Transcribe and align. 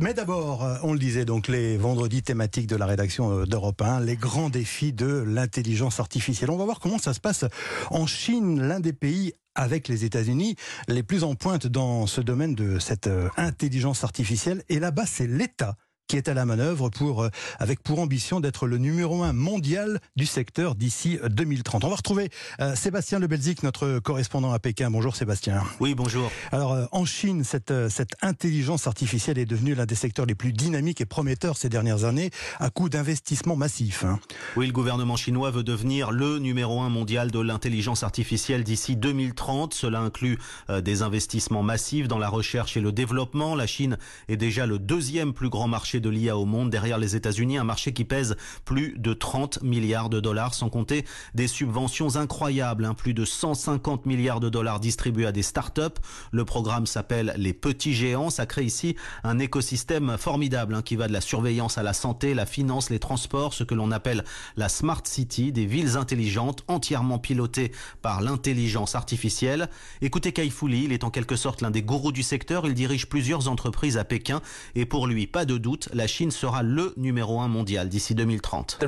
Mais 0.00 0.14
d'abord, 0.14 0.64
euh, 0.64 0.76
on 0.84 0.92
le 0.92 0.98
disait, 0.98 1.24
donc 1.24 1.48
les 1.48 1.76
vendredis 1.76 2.22
thématiques 2.22 2.68
de 2.68 2.76
la 2.76 2.86
rédaction 2.86 3.40
euh, 3.40 3.46
d'Europe 3.46 3.82
1, 3.82 3.98
les 4.00 4.14
grands 4.14 4.48
défis 4.48 4.92
de 4.92 5.24
l'intelligence 5.26 5.98
artificielle. 5.98 6.50
On 6.50 6.56
va 6.56 6.64
voir 6.64 6.78
comment 6.78 6.98
ça 6.98 7.14
se 7.14 7.20
passe 7.20 7.44
en 7.90 8.06
Chine, 8.06 8.62
l'un 8.62 8.78
des 8.78 8.92
pays 8.92 9.32
avec 9.56 9.88
les 9.88 10.04
États-Unis 10.04 10.54
les 10.86 11.02
plus 11.02 11.24
en 11.24 11.34
pointe 11.34 11.66
dans 11.66 12.06
ce 12.06 12.20
domaine 12.20 12.54
de 12.54 12.78
cette 12.78 13.08
euh, 13.08 13.28
intelligence 13.36 14.04
artificielle. 14.04 14.62
Et 14.68 14.78
là-bas, 14.78 15.04
c'est 15.04 15.26
l'État 15.26 15.76
qui 16.08 16.16
est 16.16 16.28
à 16.28 16.34
la 16.34 16.46
manœuvre 16.46 16.88
pour, 16.88 17.22
euh, 17.22 17.28
avec 17.58 17.82
pour 17.82 18.00
ambition 18.00 18.40
d'être 18.40 18.66
le 18.66 18.78
numéro 18.78 19.22
un 19.22 19.34
mondial 19.34 20.00
du 20.16 20.24
secteur 20.24 20.74
d'ici 20.74 21.18
2030. 21.28 21.84
On 21.84 21.90
va 21.90 21.96
retrouver 21.96 22.30
euh, 22.60 22.74
Sébastien 22.74 23.18
Lebelzik, 23.18 23.62
notre 23.62 23.98
correspondant 23.98 24.50
à 24.52 24.58
Pékin. 24.58 24.90
Bonjour 24.90 25.14
Sébastien. 25.14 25.62
Oui, 25.80 25.94
bonjour. 25.94 26.30
Alors 26.50 26.72
euh, 26.72 26.86
en 26.92 27.04
Chine, 27.04 27.44
cette, 27.44 27.90
cette 27.90 28.12
intelligence 28.22 28.86
artificielle 28.86 29.38
est 29.38 29.44
devenue 29.44 29.74
l'un 29.74 29.84
des 29.84 29.94
secteurs 29.94 30.24
les 30.24 30.34
plus 30.34 30.54
dynamiques 30.54 31.02
et 31.02 31.06
prometteurs 31.06 31.58
ces 31.58 31.68
dernières 31.68 32.04
années 32.04 32.30
à 32.58 32.70
coup 32.70 32.88
d'investissements 32.88 33.56
massifs. 33.56 34.04
Hein. 34.04 34.18
Oui, 34.56 34.66
le 34.66 34.72
gouvernement 34.72 35.16
chinois 35.16 35.50
veut 35.50 35.62
devenir 35.62 36.10
le 36.10 36.38
numéro 36.38 36.80
un 36.80 36.88
mondial 36.88 37.30
de 37.30 37.40
l'intelligence 37.40 38.02
artificielle 38.02 38.64
d'ici 38.64 38.96
2030. 38.96 39.74
Cela 39.74 40.00
inclut 40.00 40.38
des 40.70 41.02
investissements 41.02 41.62
massifs 41.62 42.08
dans 42.08 42.18
la 42.18 42.28
recherche 42.30 42.78
et 42.78 42.80
le 42.80 42.92
développement. 42.92 43.54
La 43.54 43.66
Chine 43.66 43.98
est 44.28 44.38
déjà 44.38 44.64
le 44.64 44.78
deuxième 44.78 45.34
plus 45.34 45.50
grand 45.50 45.68
marché 45.68 45.97
de 46.00 46.10
l'IA 46.10 46.36
au 46.36 46.44
monde, 46.44 46.70
derrière 46.70 46.98
les 46.98 47.16
États-Unis, 47.16 47.58
un 47.58 47.64
marché 47.64 47.92
qui 47.92 48.04
pèse 48.04 48.36
plus 48.64 48.94
de 48.98 49.12
30 49.12 49.62
milliards 49.62 50.08
de 50.08 50.20
dollars, 50.20 50.54
sans 50.54 50.68
compter 50.68 51.04
des 51.34 51.48
subventions 51.48 52.16
incroyables, 52.16 52.84
hein, 52.84 52.94
plus 52.94 53.14
de 53.14 53.24
150 53.24 54.06
milliards 54.06 54.40
de 54.40 54.48
dollars 54.48 54.80
distribués 54.80 55.26
à 55.26 55.32
des 55.32 55.42
start-up. 55.42 55.98
Le 56.32 56.44
programme 56.44 56.86
s'appelle 56.86 57.34
Les 57.36 57.52
Petits 57.52 57.94
Géants. 57.94 58.30
Ça 58.30 58.46
crée 58.46 58.64
ici 58.64 58.96
un 59.24 59.38
écosystème 59.38 60.16
formidable 60.18 60.74
hein, 60.74 60.82
qui 60.82 60.96
va 60.96 61.08
de 61.08 61.12
la 61.12 61.20
surveillance 61.20 61.78
à 61.78 61.82
la 61.82 61.92
santé, 61.92 62.34
la 62.34 62.46
finance, 62.46 62.90
les 62.90 62.98
transports, 62.98 63.54
ce 63.54 63.64
que 63.64 63.74
l'on 63.74 63.90
appelle 63.90 64.24
la 64.56 64.68
Smart 64.68 65.02
City, 65.04 65.52
des 65.52 65.66
villes 65.66 65.96
intelligentes 65.96 66.64
entièrement 66.68 67.18
pilotées 67.18 67.72
par 68.02 68.20
l'intelligence 68.20 68.94
artificielle. 68.94 69.68
Écoutez 70.02 70.32
Kai 70.32 70.48
il 70.66 70.92
est 70.92 71.04
en 71.04 71.10
quelque 71.10 71.36
sorte 71.36 71.62
l'un 71.62 71.70
des 71.70 71.82
gourous 71.82 72.12
du 72.12 72.22
secteur. 72.22 72.66
Il 72.66 72.74
dirige 72.74 73.08
plusieurs 73.08 73.48
entreprises 73.48 73.96
à 73.96 74.04
Pékin 74.04 74.40
et 74.74 74.86
pour 74.86 75.06
lui, 75.06 75.26
pas 75.26 75.44
de 75.44 75.56
doute, 75.56 75.87
la 75.92 76.06
Chine 76.06 76.30
sera 76.30 76.62
le 76.62 76.92
numéro 76.96 77.40
un 77.40 77.48
mondial 77.48 77.88
d'ici 77.88 78.14
2030. 78.14 78.78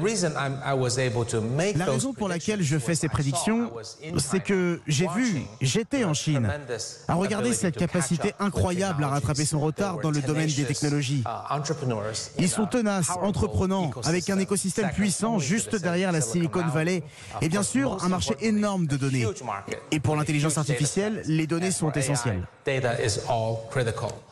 La 1.77 1.85
raison 1.85 2.13
pour 2.13 2.29
laquelle 2.29 2.63
je 2.63 2.79
fais 2.79 2.95
ces 2.95 3.09
prédictions, 3.09 3.71
c'est 4.19 4.41
que 4.41 4.81
j'ai 4.87 5.07
vu, 5.15 5.43
j'étais 5.61 6.05
en 6.05 6.15
Chine, 6.15 6.49
à 7.09 7.15
regarder 7.15 7.53
cette 7.53 7.77
capacité 7.77 8.33
incroyable 8.39 9.05
à 9.05 9.09
rattraper 9.09 9.45
son 9.45 9.61
retard 9.61 9.99
dans 10.01 10.11
le 10.11 10.21
domaine 10.21 10.51
des 10.51 10.65
technologies. 10.65 11.25
Ils 12.39 12.49
sont 12.49 12.67
tenaces, 12.67 13.11
entreprenants, 13.21 13.91
avec 14.05 14.31
un 14.31 14.39
écosystème 14.39 14.91
puissant 14.91 15.39
juste 15.39 15.77
derrière 15.77 16.13
la 16.13 16.21
Silicon 16.21 16.67
Valley 16.67 17.03
et 17.41 17.49
bien 17.49 17.63
sûr 17.63 18.03
un 18.05 18.09
marché 18.09 18.35
énorme 18.41 18.87
de 18.87 18.97
données. 18.97 19.27
Et 19.91 20.01
pour 20.01 20.17
l'intelligence 20.17 20.59
artificielle, 20.59 21.23
les 21.27 21.47
données 21.47 21.71
sont 21.71 21.93
essentielles. 21.93 22.43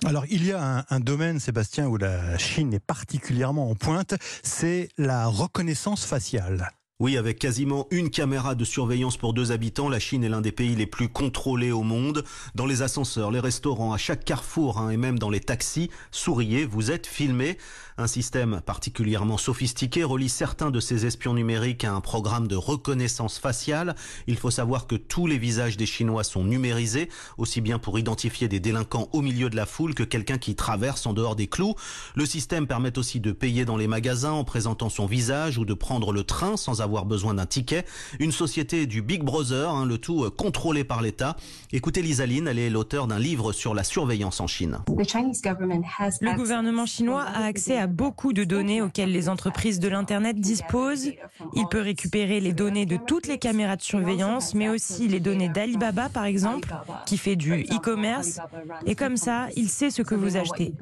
Alors 0.05 0.25
il 0.29 0.47
y 0.47 0.53
a 0.53 0.63
un, 0.63 0.85
un 0.91 1.01
domaine, 1.01 1.41
Sébastien, 1.41 1.87
où 1.87 1.97
la 1.97 2.37
Chine 2.39 2.58
est 2.67 2.85
particulièrement 2.85 3.71
en 3.71 3.75
pointe, 3.75 4.15
c'est 4.43 4.89
la 4.99 5.27
reconnaissance 5.27 6.05
faciale. 6.05 6.71
Oui, 7.01 7.17
avec 7.17 7.39
quasiment 7.39 7.87
une 7.93 8.11
caméra 8.11 8.57
de 8.57 8.65
surveillance 8.65 9.17
pour 9.17 9.33
deux 9.33 9.53
habitants, 9.53 9.89
la 9.89 10.01
Chine 10.01 10.25
est 10.25 10.29
l'un 10.29 10.41
des 10.41 10.51
pays 10.51 10.75
les 10.75 10.85
plus 10.85 11.09
contrôlés 11.09 11.71
au 11.71 11.85
monde. 11.85 12.25
Dans 12.57 12.67
les 12.67 12.83
ascenseurs, 12.83 13.31
les 13.31 13.39
restaurants, 13.39 13.93
à 13.93 13.99
chaque 13.99 14.25
carrefour 14.25 14.81
hein, 14.81 14.91
et 14.91 14.97
même 14.97 15.17
dans 15.17 15.31
les 15.31 15.39
taxis, 15.39 15.91
souriez, 16.11 16.67
vous 16.67 16.91
êtes 16.91 17.07
filmé. 17.07 17.57
Un 17.99 18.09
système 18.09 18.63
particulièrement 18.67 19.39
sophistiqué 19.39 20.03
relie 20.03 20.29
certains 20.29 20.73
de 20.73 20.81
ces 20.81 21.07
espions 21.07 21.35
numériques 21.35 21.85
à 21.85 21.93
un 21.93 22.01
programme 22.01 22.49
de 22.49 22.57
reconnaissance 22.57 23.39
faciale. 23.39 23.95
Il 24.27 24.37
faut 24.37 24.51
savoir 24.51 24.89
que 24.89 24.97
tous 24.97 25.29
les 25.29 25.39
visages 25.39 25.77
des 25.77 25.87
Chinois 25.87 26.25
sont 26.25 26.43
numérisés, 26.43 27.09
aussi 27.39 27.61
bien 27.61 27.79
pour 27.79 28.01
identifier 28.01 28.49
des 28.49 28.59
délinquants 28.59 29.09
au 29.13 29.23
milieu 29.23 29.51
de 29.51 29.57
la 29.57 29.67
foule 29.67 29.95
que 29.95 30.03
quelqu'un 30.03 30.39
qui 30.39 30.57
traverse 30.57 31.07
en 31.07 31.13
dehors 31.13 31.37
des 31.37 31.47
clous. 31.47 31.77
Le 32.17 32.27
système 32.27 32.67
permet 32.67 32.99
aussi 32.99 33.21
de 33.21 33.31
payer 33.31 33.65
dans 33.65 33.77
les 33.77 33.87
magasins 33.87 34.33
en 34.33 34.43
présentant 34.43 34.89
son 34.89 35.07
visage 35.07 35.59
ou 35.59 35.65
de 35.65 35.75
prendre 35.75 36.13
le 36.13 36.25
train 36.25 36.57
sans 36.57 36.81
avoir 36.81 36.88
avoir 36.89 37.05
besoin 37.05 37.35
d'un 37.35 37.47
ticket. 37.47 37.85
Une 38.19 38.33
société 38.33 38.87
du 38.87 39.03
Big 39.03 39.23
Brother, 39.23 39.71
hein, 39.71 39.85
le 39.85 39.99
tout 39.99 40.25
euh, 40.25 40.31
contrôlé 40.31 40.85
par 40.85 41.03
l'État. 41.03 41.37
Écoutez 41.71 42.01
Lisaline, 42.01 42.49
elle 42.49 42.59
est 42.59 42.71
l'auteur 42.71 43.07
d'un 43.07 43.19
livre 43.19 43.53
sur 43.53 43.75
la 43.75 43.85
surveillance 43.85 44.41
en 44.41 44.47
Chine. 44.47 44.79
Le 44.89 46.37
gouvernement 46.37 46.87
chinois 46.87 47.23
a 47.23 47.45
accès 47.45 47.77
à 47.77 47.87
beaucoup 47.87 48.33
de 48.33 48.45
données 48.45 48.81
auxquelles 48.81 49.13
les 49.13 49.29
entreprises 49.29 49.81
de 49.81 49.89
l'Internet 49.89 50.41
disposent. 50.41 51.13
Il 51.55 51.67
peut 51.71 51.83
récupérer 51.83 52.41
les 52.41 52.55
données 52.55 52.87
de 52.87 52.97
toutes 52.97 53.27
les 53.27 53.39
caméras 53.39 53.77
de 53.77 53.83
surveillance, 53.83 54.55
mais 54.55 54.71
aussi 54.71 55.09
les 55.09 55.21
données 55.21 55.51
d'Alibaba, 55.51 56.09
par 56.09 56.25
exemple, 56.25 56.75
qui 57.07 57.19
fait 57.19 57.37
du 57.37 57.65
e-commerce. 57.65 58.41
Et 58.87 58.95
comme 58.95 59.19
ça, 59.19 59.49
il 59.57 59.69
sait 59.69 59.91
ce 59.91 60.01
que 60.03 60.15
vous 60.15 60.37
achetez. 60.37 60.73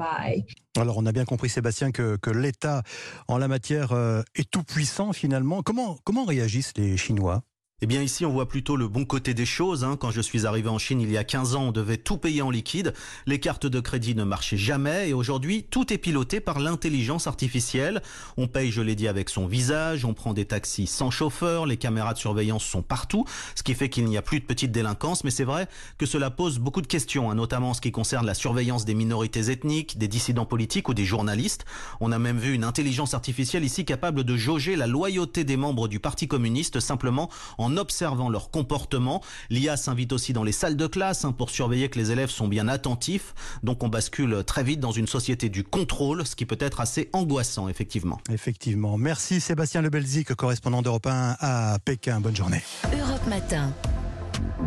Alors 0.77 0.99
on 0.99 1.07
a 1.07 1.13
bien 1.13 1.25
compris 1.25 1.49
Sébastien 1.49 1.91
que, 1.91 2.31
l'État 2.31 2.83
en 3.29 3.39
la 3.39 3.49
matière 3.49 3.93
euh, 3.93 4.23
est 4.35 4.51
tout 4.51 4.63
puissant 4.63 5.13
finalement. 5.13 5.63
Comment 5.63 6.25
réagissent 6.25 6.73
les 6.77 6.97
Chinois? 6.97 7.43
Eh 7.83 7.87
bien 7.87 8.01
ici 8.01 8.25
on 8.25 8.33
voit 8.33 8.49
plutôt 8.49 8.75
le 8.75 8.89
bon 8.89 9.05
côté 9.05 9.35
des 9.35 9.45
choses. 9.45 9.85
Hein. 9.85 9.99
Quand 10.01 10.11
je 10.11 10.23
suis 10.23 10.47
arrivé 10.47 10.71
en 10.71 10.79
Chine 10.79 10.99
il 10.99 11.11
y 11.11 11.19
a 11.19 11.25
15 11.25 11.57
ans, 11.57 11.65
on 11.65 11.73
devait 11.73 11.99
tout 11.99 12.17
payer 12.17 12.41
en 12.41 12.51
liquide. 12.51 12.95
Les 13.27 13.39
cartes 13.39 13.67
de 13.67 13.81
crédit 13.81 14.15
ne 14.15 14.25
marchaient 14.25 14.57
jamais 14.57 15.11
et 15.11 15.13
aujourd'hui 15.13 15.63
tout 15.63 15.93
est 15.93 15.99
piloté 15.99 16.41
par 16.41 16.59
l'intelligence 16.59 17.27
artificielle. 17.27 18.01
On 18.39 18.49
paye, 18.49 18.71
je 18.71 18.81
l'ai 18.81 18.95
dit, 18.95 19.09
avec 19.09 19.29
son 19.29 19.47
visage, 19.47 20.07
on 20.07 20.15
prend 20.15 20.33
des 20.33 20.47
taxis 20.47 20.87
sans 20.87 21.11
chauffeur, 21.11 21.67
les 21.67 21.77
caméras 21.77 22.15
de 22.15 22.19
surveillance 22.19 22.65
sont 22.65 22.81
partout, 22.81 23.27
ce 23.55 23.63
qui 23.63 23.75
fait 23.75 23.91
qu'il 23.91 24.07
n'y 24.07 24.17
a 24.17 24.23
plus 24.23 24.41
de 24.41 24.47
petite 24.47 24.73
délinquance. 24.73 25.23
Mais 25.23 25.31
c'est 25.31 25.45
vrai 25.45 25.69
que 25.99 26.07
cela 26.07 26.31
pose 26.31 26.59
beaucoup 26.59 26.81
de 26.81 26.87
questions, 26.87 27.31
hein, 27.31 27.35
notamment 27.35 27.71
en 27.71 27.75
ce 27.75 27.83
qui 27.83 27.93
concerne 27.93 28.25
la 28.25 28.33
surveillance 28.33 28.87
des 28.87 28.95
minorités 28.95 29.51
ethniques, 29.51 29.99
des 29.99 30.09
dissidents 30.09 30.47
politiques 30.47 30.89
ou 30.89 30.95
des 30.95 31.05
journalistes. 31.05 31.67
On 32.01 32.11
a 32.11 32.19
même 32.19 32.39
vu 32.39 32.55
une 32.55 32.65
intelligence 32.65 33.13
artificielle 33.13 33.65
ici 33.65 33.85
capable 33.85 34.25
de 34.25 34.35
jauger 34.35 34.77
la 34.77 34.87
loyauté 34.87 35.45
des 35.45 35.59
membres 35.59 35.89
du 35.89 36.01
Parti 36.01 36.27
communiste 36.27 36.81
simplement 36.81 37.29
en 37.59 37.66
en 37.66 37.77
observant 37.77 38.28
leur 38.28 38.50
comportement. 38.50 39.22
L'IA 39.50 39.77
s'invite 39.77 40.12
aussi 40.12 40.32
dans 40.32 40.44
les 40.44 40.53
salles 40.53 40.77
de 40.77 40.87
classe 40.87 41.25
hein, 41.25 41.32
pour 41.32 41.50
surveiller 41.50 41.88
que 41.88 41.99
les 41.99 42.12
élèves 42.12 42.31
sont 42.31 42.47
bien 42.47 42.69
attentifs. 42.69 43.34
Donc 43.65 43.82
on 43.82 43.88
bascule 43.88 44.44
très 44.47 44.62
vite 44.62 44.78
dans 44.78 44.93
une 44.93 45.09
société 45.09 45.49
du 45.49 45.65
contrôle, 45.65 46.25
ce 46.25 46.37
qui 46.37 46.47
peut 46.47 46.59
être 46.60 46.81
assez 46.81 47.10
angoissant, 47.12 47.69
effectivement. 47.69 48.21
Effectivement. 48.31 48.97
Merci 48.97 49.41
Sébastien 49.41 49.82
Lebelzik, 49.82 50.32
correspondant 50.34 50.81
d'Europe 50.81 51.09
1 51.09 51.37
à 51.41 51.78
Pékin. 51.84 52.21
Bonne 52.21 52.37
journée. 52.37 52.62
Europe 52.84 53.27
Matin. 53.28 53.72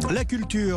La 0.09 0.25
culture. 0.25 0.67